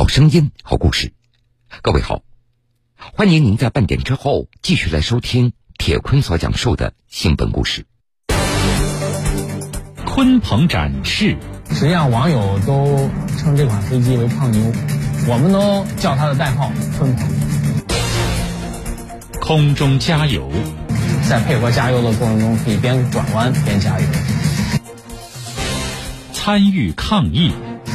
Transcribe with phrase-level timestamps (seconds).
[0.00, 1.12] 好声音，好故事。
[1.82, 2.22] 各位好，
[2.96, 7.84] 欢迎您在半点之后继续来收听铁坤所讲述的新闻故事。
[10.06, 11.36] 鲲鹏展翅，
[11.68, 14.72] 实际上网友都称这款飞机为“胖妞”，
[15.28, 17.30] 我们都叫它的代号“鲲鹏”。
[19.38, 20.50] 空中加油，
[21.28, 24.06] 在配合加油的过程中，可以边转弯边加油。
[26.32, 27.52] 参与抗疫，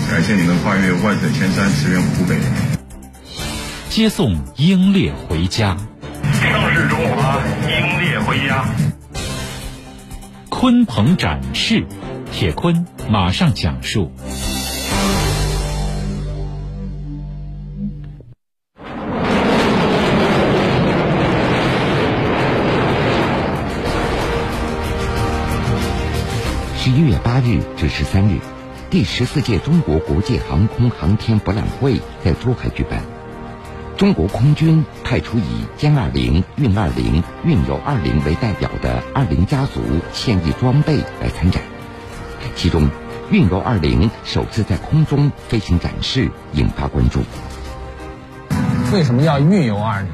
[0.10, 2.38] 感谢你们跨越万水千山驰援湖北，
[3.90, 5.76] 接送英烈回家。
[6.40, 8.66] 盛世中华，英烈回家。
[10.50, 11.86] 鲲鹏展翅，
[12.32, 14.12] 铁坤马上讲述。
[26.78, 28.40] 十一月八日至十三日，
[28.96, 33.02] 第十四届中国国际航空航天博览会在珠海举办。
[33.98, 39.82] 中国空军派出以歼二零、运二零、运油二零为代表的二零家族
[40.14, 41.62] 现役装备来参展，
[42.56, 42.90] 其中
[43.30, 47.20] 运油二零首次在空中飞行展示，引发关注。
[48.94, 50.10] 为什么叫运油二零？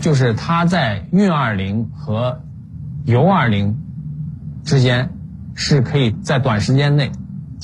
[0.00, 2.40] 就是它在运二零和
[3.04, 3.76] 油二零
[4.64, 5.10] 之间。
[5.56, 7.12] 是可以在短时间内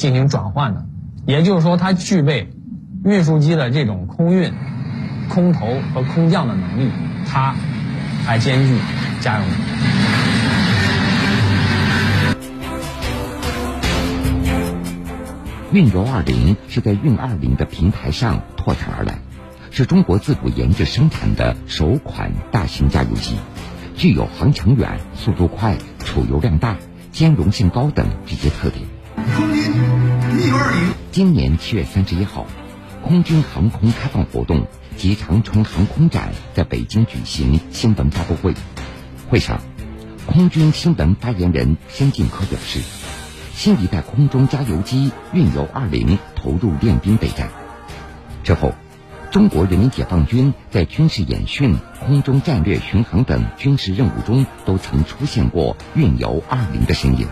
[0.00, 0.86] 进行转换的，
[1.26, 2.48] 也就是说，它具备
[3.04, 4.54] 运输机的这种空运、
[5.28, 6.90] 空投和空降的能力，
[7.30, 7.54] 它
[8.24, 8.78] 还兼具
[9.20, 9.62] 家用能力。
[15.70, 19.18] 运油二零是在运二零的平台上拓展而来，
[19.70, 23.36] 是中国自主研制生产的首款大型加油机，
[23.98, 26.78] 具有航程远、速度快、储油量大。
[27.12, 28.86] 兼容性高等这些特点。
[31.10, 32.46] 今年七月三十一号，
[33.02, 38.54] 空军航空开放活动及长春航空展在北京举行新闻发布会。
[39.28, 39.60] 会上，
[40.26, 42.80] 空军新闻发言人申进科表示，
[43.52, 47.48] 新一代空中加油机运油二零投入练兵备战
[48.44, 48.72] 之后。
[49.30, 57.28] 中国人民解放军在军事演训、空中战略巡航等军事任务中，都曾出现过运油二零的身影。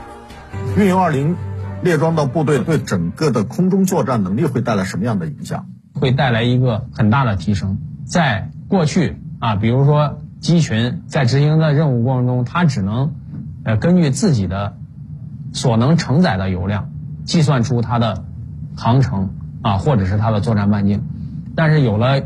[0.77, 1.37] 运油二零
[1.83, 5.67] 列装到部队，对整个的空中作战能力会带来什么样的影响？
[5.95, 7.79] 会带来一个很大的提升。
[8.05, 13.15] 在过去啊，比如说机群在执行的任务过程中，它只能
[13.65, 14.77] 呃根据自己的
[15.53, 16.91] 所能承载的油量，
[17.25, 18.25] 计算出它的
[18.77, 19.31] 航程
[19.63, 21.05] 啊，或者是它的作战半径。
[21.55, 22.23] 但是有了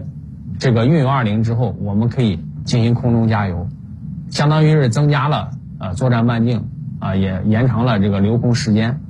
[0.58, 3.69] 这个运油二零之后，我们可以进行空中加油，
[4.30, 9.00] 相当于是增加了呃作战半径啊，也延长了这个留空时间，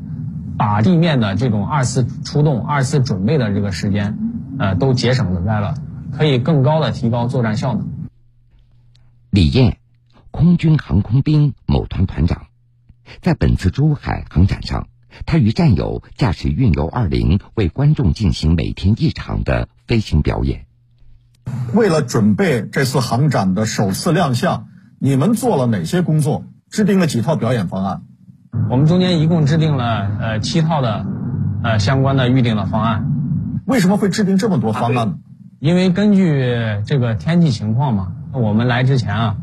[0.57, 4.19] 把地面的这种二次出动、二次准备的这个时间
[4.59, 5.75] 呃都节省在了，
[6.17, 7.89] 可以更高的提高作战效能。
[9.31, 9.79] 李艳，
[10.31, 12.47] 空军航空兵某团团长，
[13.21, 14.89] 在本次珠海航展上。
[15.27, 20.65] 他与战友驾驶运油二零为观众进行每天一场的飞行表演。
[21.75, 26.45] 为了准备这次航展的首次亮相，你们做了哪些工作？
[26.71, 28.05] 制定了几套表演方案？
[28.71, 31.07] 我们中间一共制定了呃七套的
[31.63, 33.07] 呃相关的预定的方案。
[33.65, 35.15] 为什么会制定这么多方案呢？
[35.59, 39.37] 因为根据这个天气情况嘛，我们来之前啊，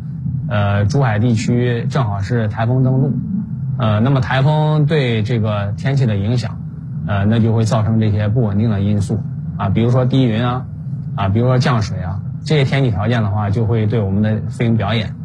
[0.48, 3.14] 呃珠海地区正好是台风登陆。
[3.78, 6.60] 呃，那么台风对这个天气的影响，
[7.08, 9.24] 呃，那就会造成这些不稳定的因素
[9.58, 10.66] 啊，比如说低云啊，
[11.16, 15.16] 啊，比如说降水啊，这些天气条件的话，就会对我们的飞行表演，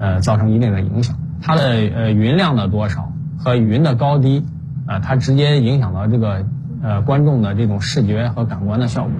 [0.00, 1.16] 呃，造成一定的影响。
[1.42, 1.62] 它的
[1.94, 4.44] 呃云量的多少和云的高低，
[4.86, 6.44] 啊，它直接影响到这个
[6.82, 9.12] 呃观众的这种视觉和感官的效果。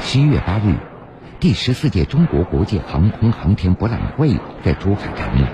[0.00, 0.76] 十一月八日。
[1.40, 5.44] 第十四届中国国际航空航天博览会在珠海开幕，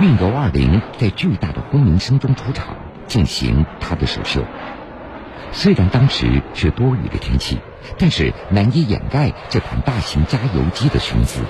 [0.00, 2.74] 运油二零在巨大的轰鸣声中出场，
[3.06, 4.42] 进行它的首秀。
[5.52, 7.58] 虽然当时是多雨的天气，
[7.98, 11.42] 但是难以掩盖这款大型加油机的雄姿。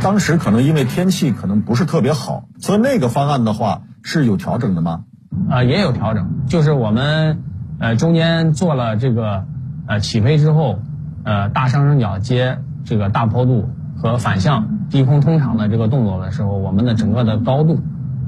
[0.00, 5.04] 当时可能因为天气可能不是特别好，所以那个方案的话是有调整的吗？
[5.50, 7.42] 啊，也有调整，就是我们
[7.78, 9.44] 呃中间做了这个
[9.86, 10.78] 呃起飞之后。
[11.24, 17.78] 呃，大上升角接这个大坡度和反向低空通场的这个动作的时候，我们的整个的高度，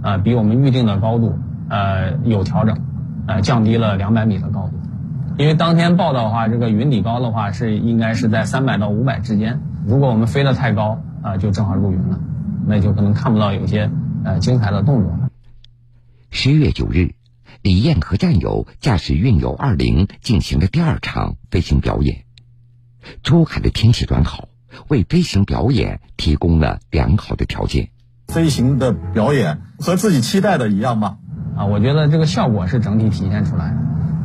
[0.00, 1.36] 呃，比我们预定的高度，
[1.68, 2.78] 呃，有调整，
[3.26, 4.74] 呃，降低了两百米的高度。
[5.36, 9.58] 因为当天报道的话，这个云底高的话是应该是在三百到五百之间。
[9.84, 12.20] 如果我们飞得太高，啊，就正好入云了，
[12.66, 13.90] 那就可能看不到有些
[14.24, 15.30] 呃精彩的动作了。
[16.30, 17.14] 十月九日，
[17.62, 22.24] 李艳和战友驾驶运油二零进行了第二场飞行表演。
[23.22, 24.48] 珠海的天气转好，
[24.88, 27.88] 为飞行表演提供了良好的条件。
[28.28, 31.16] 飞行的表演和自己期待的一样吗？
[31.56, 33.78] 啊，我觉得这个效果是整体体现出来的，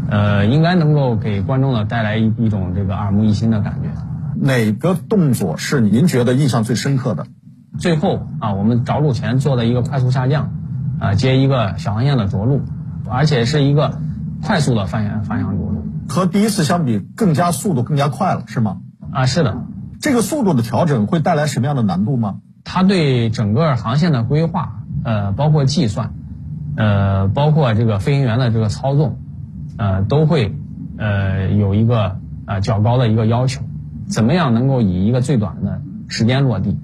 [0.09, 3.88] 呃，应该能够给观众呢带来一一种这个耳目一新的感觉。
[4.41, 7.27] 哪个动作是您觉得印象最深刻的？
[7.77, 10.53] 最后啊，我们着陆前做的一个快速下降，
[10.99, 12.61] 啊，接一个小航线的着陆，
[13.09, 13.99] 而且是一个
[14.41, 15.83] 快速的方向方向着陆。
[16.07, 18.77] 和第一次相比，更加速度更加快了，是吗？
[19.11, 19.61] 啊，是的。
[20.01, 22.39] 这个速度的调整会带来什么样的难度吗？
[22.63, 26.13] 它对整个航线的规划，呃，包括计算，
[26.77, 29.19] 呃，包括这个飞行员的这个操纵，
[29.77, 30.55] 呃，都会
[30.97, 33.61] 呃有一个呃较高的一个要求。
[34.09, 36.75] 怎么样能够以一个最短的时间落地，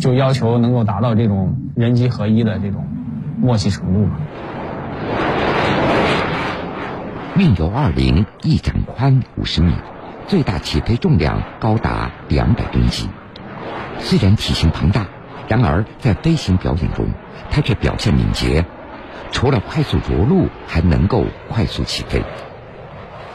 [0.00, 2.86] 就要求能够达到这种人机合一的这种
[3.38, 4.08] 默契程度。
[7.36, 9.74] 运油二零翼展宽五十米，
[10.26, 13.10] 最大起飞重量高达两百吨级。
[13.98, 15.06] 虽然体型庞大，
[15.48, 17.08] 然而在飞行表演中，
[17.50, 18.64] 它却表现敏捷，
[19.30, 22.22] 除了快速着陆，还能够快速起飞。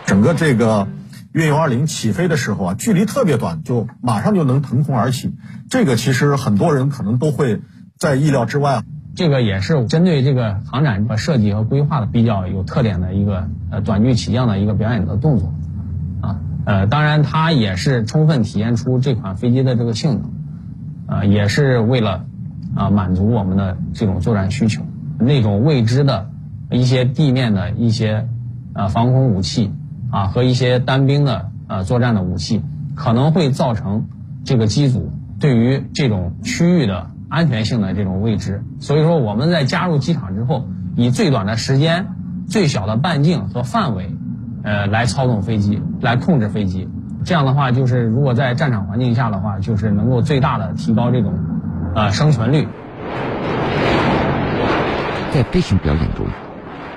[0.07, 0.87] 整个这个。
[1.31, 5.35] 运油二零起飞的时候啊，距离特别短，就马上就能腾空而起。
[5.69, 7.61] 这个其实很多人可能都会
[7.97, 8.83] 在意料之外。
[9.15, 15.53] 这个也是针对这个航展的设计和规划的比较有特点的一个呃短距起降的一个表演的动作
[16.21, 16.39] 啊。
[16.65, 20.21] 呃，当然它也是充分体现出这款飞机的这个性
[21.07, 22.25] 能，啊，也是为了
[22.75, 24.83] 啊满足我们的这种作战需求。
[25.19, 26.31] 那种未知的
[26.71, 28.27] 一些地面的一些
[28.73, 29.71] 啊防空武器。
[30.11, 32.63] 啊，和一些单兵的呃作战的武器，
[32.95, 34.07] 可能会造成
[34.43, 38.63] 这个机组对于这种区域的安全性的这种未知。
[38.79, 40.65] 所以说，我们在加入机场之后，
[40.95, 42.07] 以最短的时间、
[42.47, 44.15] 最小的半径和范围，
[44.63, 46.89] 呃，来操纵飞机，来控制飞机。
[47.23, 51.33] 这样的话，就是如果在战场环境下的话，就是能够最大的提高这种
[51.93, 52.67] 呃生存率。
[55.31, 56.25] 在飞行表演中。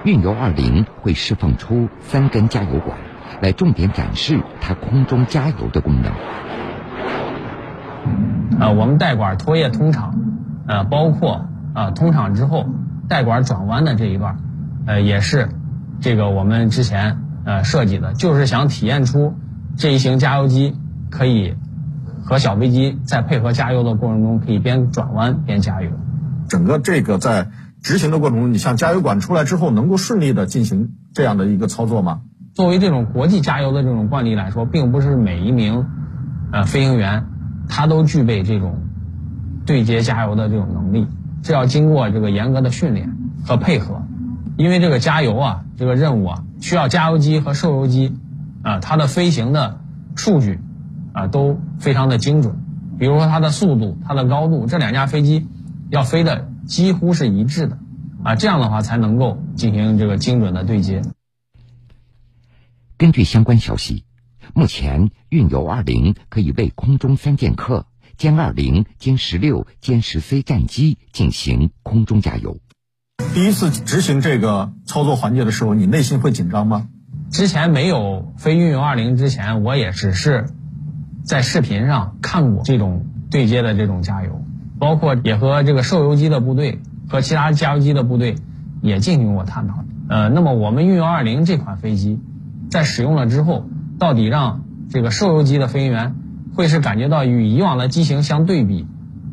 [0.04, 2.98] 运油二零会释放出三根加油管，
[3.40, 6.12] 来重点展示它空中加油的功能。
[8.58, 10.16] 呃，我们带管拖曳通场，
[10.66, 12.66] 呃，包括啊通场之后
[13.08, 14.38] 带管转弯的这一段，
[14.86, 15.50] 呃，也是
[16.00, 19.36] 这个我们之前呃设计的，就是想体验出
[19.76, 20.76] 这一型加油机
[21.10, 21.54] 可以
[22.24, 25.90] 和小飞机在配合加油的过程中，可以边转弯边加油。
[26.48, 27.46] 整个这个在。
[27.82, 32.20] 执行的过程中，你像加油管出来之后，能够顺利的进行这样的一个操作吗？
[32.54, 35.86] 作为这种国际加油的这种惯例来说，并不是每一名
[36.52, 37.26] 呃飞行员
[37.68, 38.82] 他都具备这种
[39.66, 41.08] 对接加油的这种能力，
[41.42, 44.02] 这要经过这个严格的训练和配合。
[44.56, 48.14] 因为这个加油啊，这个任务啊，需要加油机和受油机
[48.62, 49.80] 啊，它的飞行的
[50.14, 50.60] 数据
[51.14, 52.54] 啊都非常的精准。
[52.98, 55.48] 比如说它的速度、它的高度，这两架飞机
[55.90, 56.51] 要飞的。
[56.72, 57.78] 几乎是一致的，
[58.24, 61.02] 啊，这样的话才能够进行这个精准的对接。
[62.96, 64.06] 根据相关消息，
[64.54, 67.84] 目前运油二零可以为空中三剑客
[68.16, 72.56] 歼二零、歼十六、歼十 C 战机进行空中加油。
[73.34, 76.88] 第一次执行这个操作环节的时候，你内心会紧张吗？
[77.30, 80.48] 之前没有飞运油二零之前，我也只是
[81.22, 84.42] 在视频上看过这种对接的这种加油。
[84.82, 88.34] 包括也和这个受油机的部队和其他加油机的部队
[88.80, 89.84] 也进行过探讨。
[90.08, 92.18] 呃，那么我们运油二零这款飞机
[92.68, 93.64] 在使用了之后，
[94.00, 96.16] 到底让这个受油机的飞行员
[96.56, 98.88] 会是感觉到与以往的机型相对比，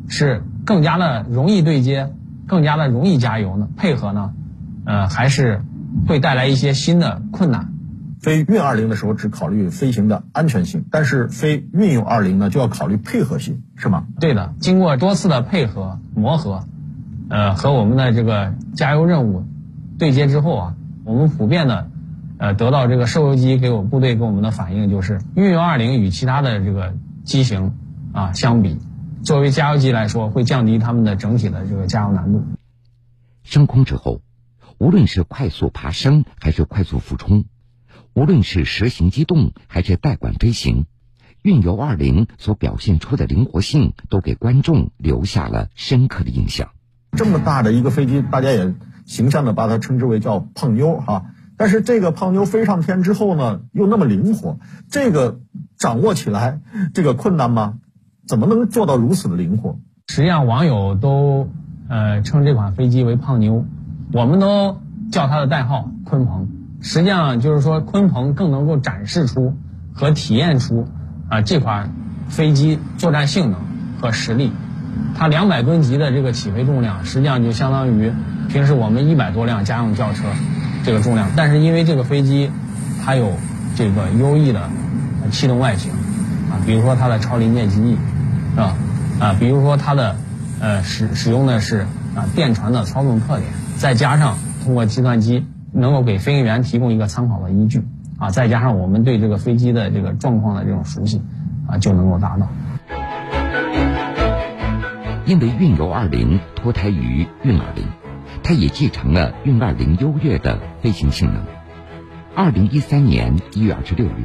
[0.08, 2.12] 是更加的容易对接，
[2.46, 3.68] 更加的容易加油呢？
[3.76, 4.30] 配合呢？
[4.84, 5.62] 呃，还是
[6.06, 7.72] 会带来一些新的困难？
[8.20, 14.06] 飞运二零的时候只考虑飞行的安全性，但是飞运用二零呢就要考虑配合性，是吗？
[14.20, 16.66] 对的，经过多次的配合磨合，
[17.30, 19.46] 呃，和我们的这个加油任务
[19.98, 20.74] 对接之后啊，
[21.04, 21.90] 我们普遍的
[22.36, 26.92] 呃得到这个受油机给我部队给我们的反应就是，运用二零与其他的这个
[27.24, 27.74] 机型
[28.12, 28.78] 啊相比，
[29.22, 32.44] 作为加油机来说，会降低他们的整体的这个加油难度。
[33.44, 34.20] 升空之后，
[34.76, 37.46] 无论是快速爬升还是快速俯冲。
[38.14, 40.86] 无论是蛇形机动还是带管飞行，
[41.42, 46.70] 运油二零所表现出的灵活性，都给观众留下了深刻的印象。
[47.12, 48.74] 这么大的一个飞机，大家也
[49.06, 51.26] 形象的把它称之为叫“胖妞”哈。
[51.56, 54.58] 但是这个胖妞飞上天之后呢，又那么灵活，
[54.90, 55.40] 这个
[55.76, 56.60] 掌握起来
[56.94, 57.78] 这个困难吗？
[58.26, 59.78] 怎么能做到如此的灵活？
[60.08, 61.50] 实际上，网友都
[61.88, 63.66] 呃称这款飞机为“胖妞”，
[64.12, 64.80] 我们都。
[65.10, 66.48] 叫它的代号“鲲鹏”。
[66.80, 69.54] 实际上就是说，鲲鹏更能够展示出
[69.92, 70.88] 和体验出
[71.28, 71.92] 啊这款
[72.28, 73.60] 飞机作战性能
[74.00, 74.52] 和实力。
[75.14, 78.12] 它两百吨级的这个起飞重量，实际上就相当于
[78.48, 80.24] 平时我们一百多辆家用轿车
[80.84, 81.28] 这个重量。
[81.36, 82.50] 但是因为这个飞机
[83.04, 83.34] 它有
[83.76, 84.68] 这个优异的
[85.30, 85.92] 气动外形
[86.50, 87.96] 啊，比如说它的超临界机翼
[88.52, 88.74] 是吧？
[89.20, 90.16] 啊，比如说它的
[90.60, 97.82] 呃使使用的是啊电传的操纵特点，再加上通过计算机能够给飞行员提供一个参考的依据
[98.18, 101.22] 啊，再加上我们对这个飞机的这个状况的这种熟悉
[101.68, 102.48] 啊，就能够达到。
[105.26, 107.86] 因为运油二零脱胎于运二零，
[108.42, 111.44] 它也继承了运二零优越的飞行性能。
[112.34, 114.24] 二零一三年一月二十六日，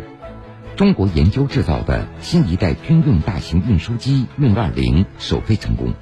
[0.75, 5.93] 中国研究制造的新一代军用大型运输机运二零首飞成功。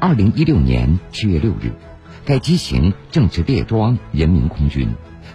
[0.00, 1.72] 二零一六年七月六日，
[2.28, 4.90] 该机型正式列装人民空军，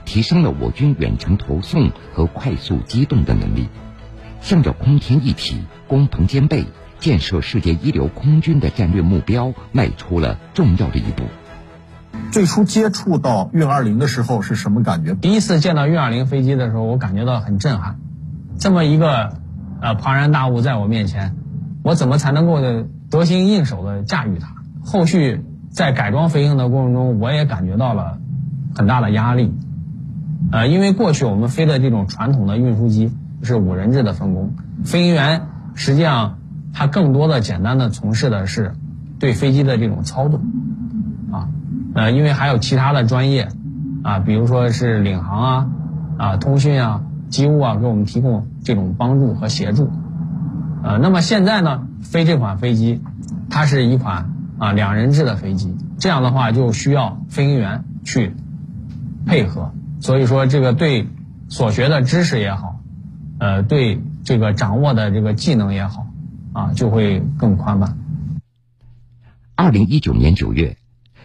[0.06, 3.68] 提升了我军远程投送和快速机动的能力，
[4.42, 6.66] 向着空天一体、工棚兼备。
[7.00, 11.24] 建设世界一流空军的战略目标迈出了重要的一步。
[12.32, 15.16] 最初接触到运二零的时候是什么感觉？
[15.16, 18.00] 第一次见到运二零飞机的时候，我感觉到很震撼。
[18.60, 19.34] 这么一个
[19.82, 21.36] 呃庞然大物在我面前，
[21.84, 22.62] 我怎么才能够
[23.10, 24.54] 得心应手的驾驭它？
[24.86, 25.44] 后续
[25.74, 28.20] 在改装飞行的过程中，我也感觉到了
[28.74, 29.54] 很大的压力。
[30.54, 33.12] 呃，因为过去我们飞的这种传统的运输机
[33.42, 34.54] 是五人制的分工，
[34.86, 36.38] 飞行员实际上。
[36.76, 38.74] 他更多的简单的从事的是
[39.20, 40.42] 对飞机的这种操纵，
[41.32, 41.48] 啊，
[41.94, 43.48] 呃，因为还有其他的专业，
[44.02, 45.70] 啊，比如说是领航啊，
[46.18, 49.92] 啊，通讯啊，机务啊，给我们提供这种帮助和协助，
[50.82, 53.04] 呃，那么现在呢，飞这款飞机，
[53.52, 54.33] 它是一款
[54.64, 58.34] 啊两人制的飞机，这样的话就需要飞行员去
[59.26, 61.10] 配合，所以说这个对
[61.50, 62.80] 所学的知识也好，
[63.40, 66.08] 呃，对这个掌握的这个技能也好。
[66.56, 67.98] 啊，就会更宽泛。
[69.56, 70.78] 二零一九年九月，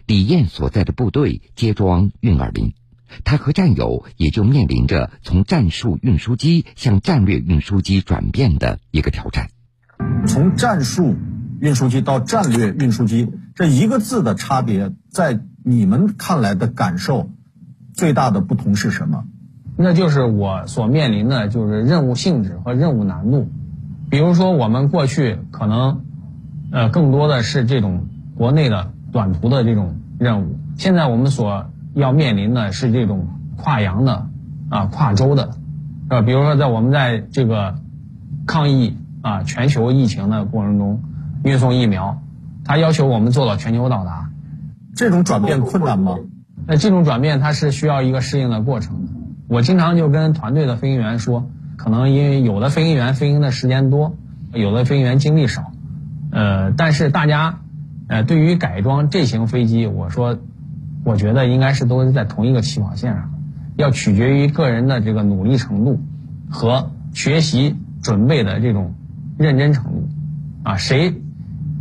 [0.07, 2.73] 李艳所在的部队接装运二零，
[3.25, 9.49] 他和战友也就面临着从战术运输机向战略运输机转变的一个挑战。
[10.27, 11.15] 从战术
[11.61, 17.31] 运输机到战略运输机，这一个字的差别，在你们看来的感受
[17.93, 19.25] 最大的不同是什么？
[19.77, 23.49] 那就是我所面临的就是任务性质和任务难度。
[24.11, 26.01] 比如说，我们过去可能，
[26.73, 30.59] 呃，更多的是这种国内的短途的这种任务。
[30.77, 34.29] 现在我们所要面临的是这种跨洋的，
[34.69, 35.51] 啊，跨洲的，
[36.09, 37.77] 呃，比如说在我们在这个
[38.47, 41.03] 抗疫啊全球疫情的过程中，
[41.45, 42.23] 运送疫苗，
[42.65, 44.31] 它要求我们做到全球到达。
[44.95, 46.17] 这种转变困难吗？
[46.67, 49.13] 那这种转变它是需要一个适应的过程的。
[49.49, 51.51] 我经常就跟团队的飞行员说。
[51.79, 54.17] 可能因为有的飞行员飞行的时间多，
[54.53, 55.71] 有的飞行员精力少，
[56.33, 57.61] 呃，但是大家，
[58.09, 60.41] 呃，对于改装这型飞机，我说，
[61.05, 63.31] 我觉得应该是都是在同一个起跑线上，
[63.77, 66.01] 要取决于个人的这个努力程度
[66.51, 68.97] 和学习准备的这种
[69.39, 70.09] 认真程度，
[70.65, 71.23] 啊，谁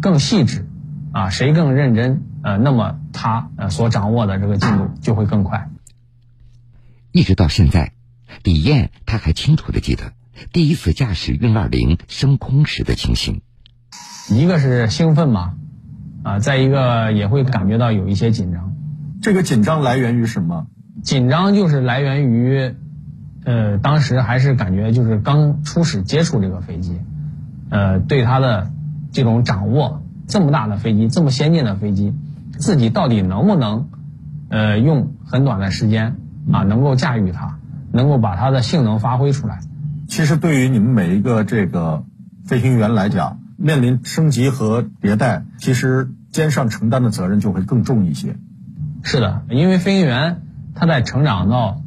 [0.01, 0.67] 更细致，
[1.11, 5.69] 啊，谁更认真，呃，那么他呃所掌握的这个进度就会更快。
[7.11, 7.93] 一直到现在。
[8.43, 10.11] 李艳，他还清楚的记得
[10.51, 13.41] 第一次驾驶运二零升空时的情形。
[14.29, 15.55] 一个是兴奋嘛，
[16.23, 18.75] 啊，再一个也会感觉到有一些紧张。
[19.21, 20.67] 这个紧张来源于什么？
[21.03, 22.75] 紧张就是来源于，
[23.45, 26.99] 呃，当时还是感觉就是刚初始接触这个飞机，
[27.69, 28.71] 呃，对它的
[29.17, 32.13] 这种掌握，这么大的飞机，这么先进的飞机，
[32.51, 33.89] 自己到底能不能，
[34.47, 36.17] 呃，用很短的时间
[36.53, 37.57] 啊，能够驾驭它？
[37.91, 39.57] 能够把它的性能发挥出来。
[40.07, 42.03] 其实对于你们每一个这个
[42.45, 48.35] 飞行员来讲，面临升级和迭代，其实肩上承担的责任就会更重一些。
[49.01, 50.43] 是的，因为飞行员
[50.75, 51.81] 他在成长到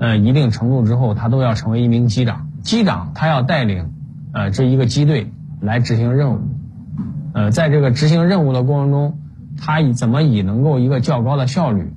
[0.00, 2.48] 呃一定程度之后，他都要成为一名机长。
[2.62, 3.92] 机长他要带领
[4.32, 6.40] 呃这一个机队来执行任务。
[7.34, 9.18] 呃，在这个执行任务的过程中，
[9.58, 11.92] 它以怎么以能够一个较高的效率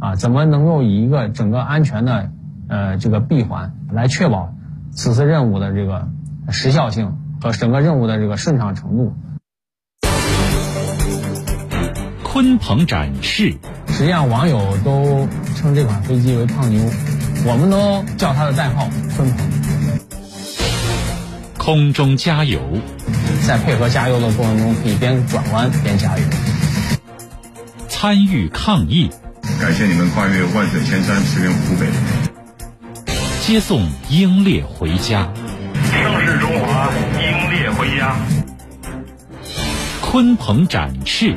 [0.00, 2.30] 啊，怎么能够以一个整个安全的。
[2.70, 4.52] 呃，这个闭环来确保
[4.90, 6.06] 此次任务的这个
[6.50, 9.14] 时效性和整个任务的这个顺畅程度。
[12.22, 15.26] 鲲鹏展翅，实际上网友都
[15.56, 16.78] 称这款飞机为“胖妞”，
[17.48, 18.84] 我们都叫它的代号
[19.16, 19.67] “鲲鹏”。
[21.68, 22.62] 空中加油，
[23.46, 26.24] 在配合加油的过程中，可以边转弯边加油。
[27.90, 29.10] 参与抗疫。
[29.60, 31.86] 感谢你们跨越万水千山驰援湖北。
[33.42, 35.30] 接送英烈回家，
[35.92, 38.16] 盛世中华，英烈回家。
[40.00, 41.36] 鲲鹏展翅，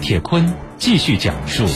[0.00, 1.66] 铁坤继续讲述。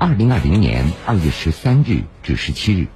[0.00, 2.86] 二零二零年二月十三日至十七日，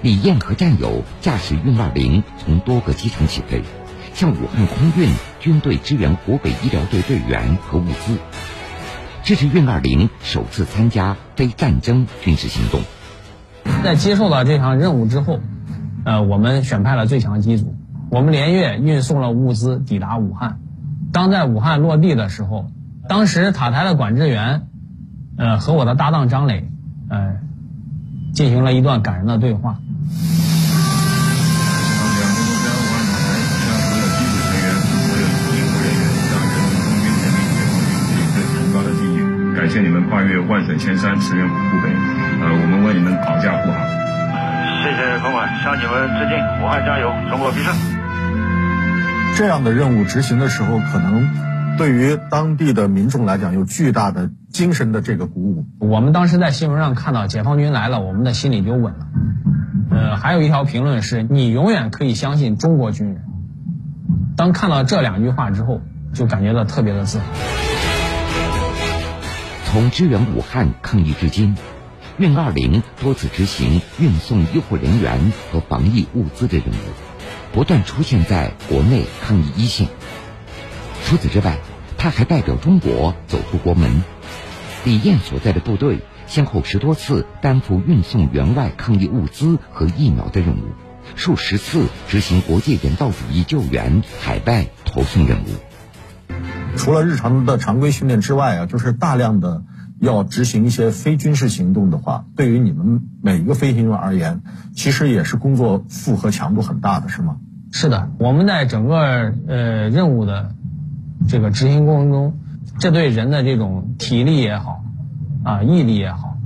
[0.00, 3.62] 李艳和战友驾驶运二零从多个机场起飞，
[4.14, 5.10] 向武汉空运
[5.40, 8.16] 军队支援湖北医疗队队员和物资。
[9.22, 12.80] 这是运二零首次参加非战争军事行动。
[13.84, 15.38] 在接受了这项任务之后，
[16.06, 17.76] 呃，我们选派了最强机组，
[18.10, 20.60] 我们连夜运送了物资抵达武汉。
[21.12, 22.70] 当在武汉落地的时候，
[23.06, 24.68] 当时塔台的管制员。
[25.36, 26.68] 呃，和我的搭档张磊，
[27.08, 27.36] 呃，
[28.34, 29.76] 进行了一段感人的对话。
[39.54, 41.88] 感谢你们跨越万水千山驰援湖北，
[42.42, 43.78] 呃，我们为你们保驾护航。
[44.82, 47.72] 谢谢朋友们，向你们致敬，武汉加油，中国必胜。
[49.36, 51.30] 这样的任务执行的时候，可能
[51.78, 54.30] 对于当地的民众来讲，有巨大的。
[54.52, 59.06] 精神的这个鼓舞，我们当时在新闻上看到解放军来了，我们的心里就稳了。
[59.90, 63.22] 呃，还有一条评论是你永远可以相信中国军人。
[64.36, 65.80] 当看到这两句话之后，
[66.12, 67.24] 就感觉到特别的自豪。
[69.64, 71.56] 从支援武汉抗疫至今，
[72.18, 79.88] 运二零多次执行运送医护人员和防疫物资的任务，不断出现在国内抗疫一线。
[81.04, 81.58] 除此之外，
[81.98, 84.02] 他还代表中国走出国门。
[84.84, 90.64] 李艳所在的部队先后十多次担负运送援外抗疫物资和疫苗的任务，
[91.14, 95.46] 数十次执行国际人道主义救援、海外投送任务。
[96.76, 99.62] 除了日常的常规训练之外啊，就是大量的
[100.00, 104.42] 要执行一些非军事行动的话，对于你们每一个飞行员而言，
[104.74, 107.36] 其实也是工作负荷强度很大的，是吗？
[107.70, 110.54] 是的，我们在整个呃任务的
[111.28, 112.38] 这个执行过程中。
[112.78, 114.82] 这对人的这种体力也好，
[115.44, 116.36] 啊，毅力也好，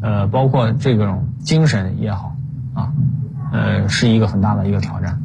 [0.00, 2.36] 呃，包括这种精神也好，
[2.72, 2.92] 啊，
[3.52, 5.20] 呃，是一个很大的一个挑战。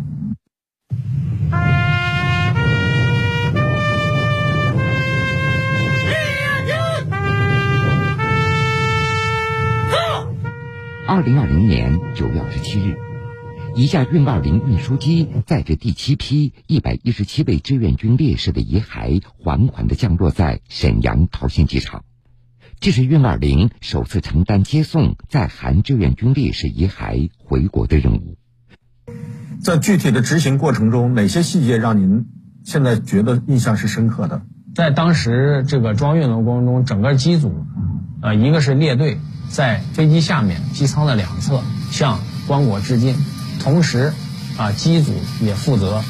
[11.08, 13.09] 二零二零年九月二十七日。
[13.76, 22.04] 一架运二零运输机载着第七批一百一十七位志愿军烈士的遗骸，缓缓地降落在沈阳桃仙机场。
[22.80, 28.38] 这是运二零首次承担接送在韩志愿军烈士遗骸回国的任务。
[29.62, 32.26] 在具体的执行过程中，哪些细节让您
[32.64, 34.42] 现在觉得印象是深刻的？
[34.76, 37.66] 在当时这个装运的过程中，整个机组，
[38.22, 43.16] 呃，一个是列队在飞机下面机舱的两侧向棺椁致敬。
[43.60, 44.14] 同时，
[44.58, 46.02] 啊，机组也负责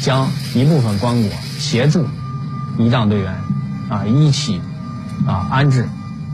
[0.00, 2.06] 将一部分棺椁协助
[2.78, 3.34] 仪仗队员
[3.90, 4.60] 啊一起
[5.26, 5.86] 啊安置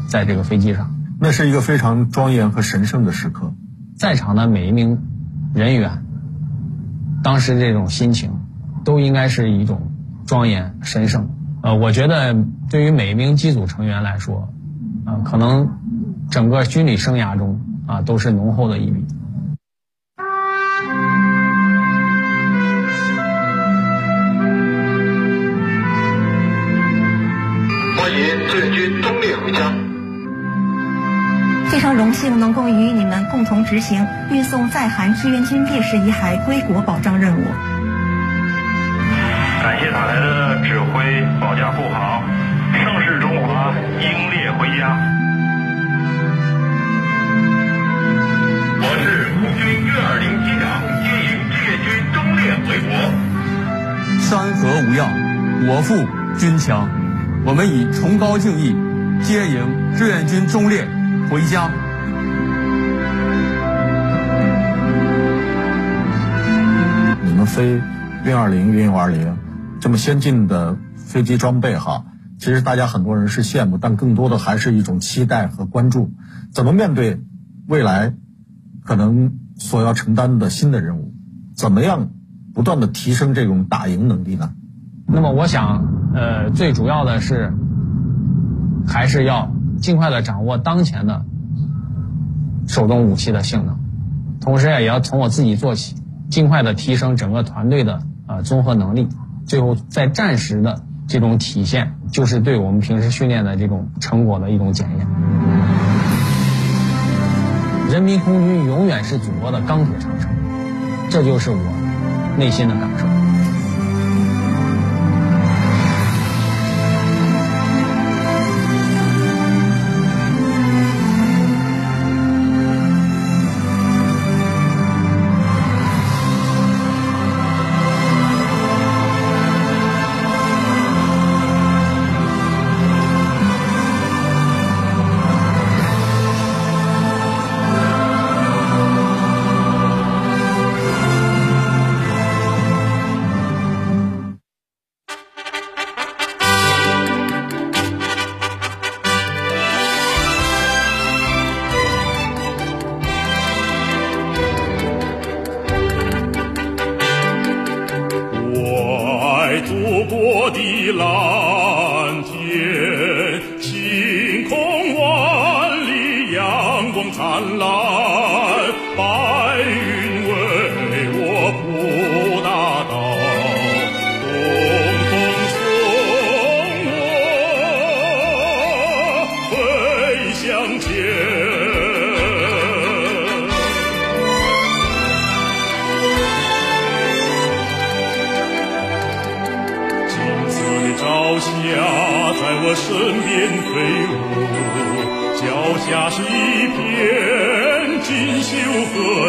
[0.07, 0.95] 在这个飞机上。
[1.21, 3.53] 那是一个非常庄严和神圣的时刻。
[3.99, 5.01] 在场的每一名
[5.53, 6.05] 人员，
[7.25, 8.39] 当时这种心情
[8.85, 9.91] 都应该是一种
[10.27, 11.31] 庄严神圣。
[11.61, 12.37] 呃，我觉得
[12.71, 14.49] 对于每一名机组成员来说，
[15.05, 15.69] 啊，可能
[16.31, 19.05] 整个军旅生涯中啊都是浓厚的一笔。
[32.37, 37.45] 能够与你们共同执行运送在韩志愿军烈士遗骸归国保障任务。
[39.63, 42.23] 感谢塔台的指挥保驾护航，
[42.73, 44.97] 盛世中华，英烈回家。
[48.81, 50.65] 我是空军运二零机长，
[51.03, 52.91] 接迎志愿军忠烈回国。
[54.21, 55.01] 山河无恙，
[55.69, 56.07] 我负
[56.39, 56.89] 军强。
[57.45, 58.77] 我们以崇高敬意
[59.23, 60.87] 接迎志愿军忠烈
[61.31, 61.71] 回家。
[67.49, 67.83] 飞
[68.25, 69.37] 运二零、运五二零
[69.81, 72.05] 这么先进的飞机装备哈，
[72.39, 76.13] 其实大家很多人是羡慕，但更多的还是一种期待和关注。
[76.53, 77.21] 怎么面对
[77.67, 78.15] 未来
[78.85, 81.15] 可能所要承担的新的任务？
[81.57, 82.11] 怎么样
[82.55, 84.53] 不断的提升这种打赢能力呢？
[85.07, 85.99] 那么我想。
[86.15, 87.53] 呃，最主要的是，
[88.87, 91.27] 还是要尽快的掌握当前的
[92.67, 93.79] 手中武器的性能，
[94.41, 95.97] 同时也要从我自己做起，
[96.31, 99.09] 尽快的提升整个团队的呃综合能力，
[99.47, 105.07] 最后在战时的这种体现，就是对我们平时训练的这种成果的一种检验。
[107.91, 110.31] 人民空军永远是祖国的钢铁长城，
[111.09, 111.57] 这就是我
[112.37, 113.18] 内心的感受。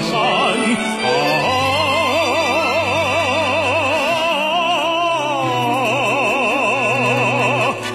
[0.01, 1.07] 山啊！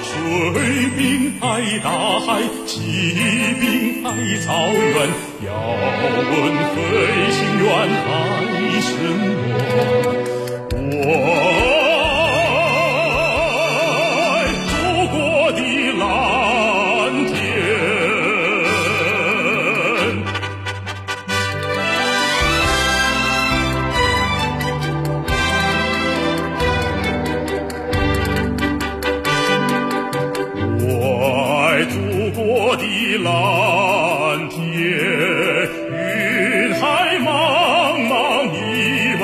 [0.03, 0.12] 水
[0.97, 1.01] 兵
[1.40, 1.45] 爱
[1.83, 1.88] 大
[2.21, 2.27] 海，
[2.67, 2.73] 骑
[3.61, 3.62] 兵
[4.05, 4.07] 爱
[4.45, 4.97] 草原，
[5.47, 5.49] 要
[6.31, 6.33] 问
[6.75, 6.77] 飞
[7.33, 7.67] 行员
[8.07, 8.12] 爱
[8.81, 10.13] 什么？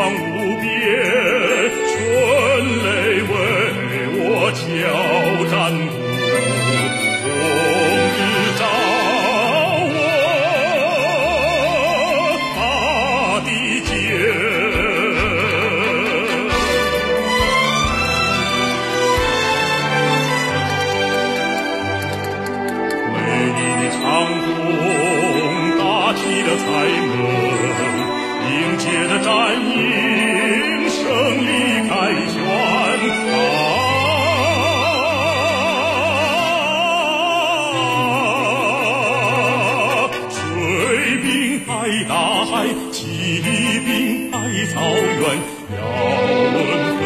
[0.01, 1.20] 望无边，
[44.73, 45.23] 草原，
[45.77, 45.81] 要
[46.55, 46.59] 问
[47.01, 47.03] 飞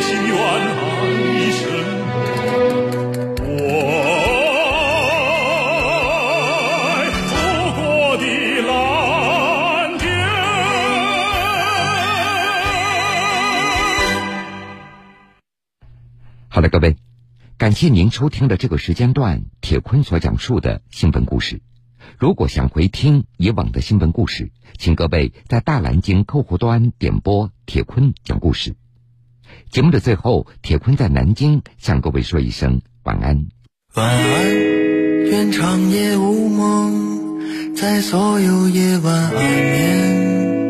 [0.00, 0.80] 行员爱
[1.52, 1.60] 什
[2.06, 2.08] 么？
[3.38, 3.44] 我
[6.88, 6.90] 爱
[7.28, 7.32] 祖
[7.76, 7.82] 国
[8.16, 8.24] 的
[8.66, 8.72] 蓝
[9.98, 10.02] 天。
[16.48, 16.96] 好了，各位，
[17.58, 21.60] 感谢您收听的这个时间段铁坤所讲述的新闻故事。
[22.18, 28.74] 如果想回听以往的新闻故事，请各位在大蓝鲸客户端点播铁坤讲故事。
[29.70, 33.46] 节目的最后，铁坤在南京向各位说一声晚安。
[33.94, 34.54] 晚安，
[35.24, 40.61] 愿长夜无梦，在所有夜晚安眠。